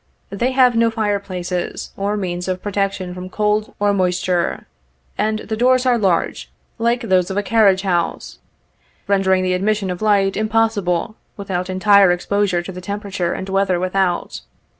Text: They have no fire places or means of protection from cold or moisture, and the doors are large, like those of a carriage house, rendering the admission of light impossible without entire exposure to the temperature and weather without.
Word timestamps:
They 0.31 0.49
have 0.53 0.75
no 0.75 0.89
fire 0.89 1.19
places 1.19 1.91
or 1.95 2.17
means 2.17 2.47
of 2.47 2.63
protection 2.63 3.13
from 3.13 3.29
cold 3.29 3.75
or 3.79 3.93
moisture, 3.93 4.65
and 5.15 5.37
the 5.41 5.55
doors 5.55 5.85
are 5.85 5.99
large, 5.99 6.49
like 6.79 7.01
those 7.01 7.29
of 7.29 7.37
a 7.37 7.43
carriage 7.43 7.83
house, 7.83 8.39
rendering 9.07 9.43
the 9.43 9.53
admission 9.53 9.91
of 9.91 10.01
light 10.01 10.35
impossible 10.35 11.17
without 11.37 11.69
entire 11.69 12.11
exposure 12.11 12.63
to 12.63 12.71
the 12.71 12.81
temperature 12.81 13.33
and 13.33 13.47
weather 13.47 13.79
without. 13.79 14.41